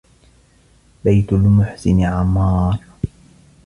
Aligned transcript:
بيت 1.03 1.33
المحسن 1.33 2.01
عمار 2.05 2.79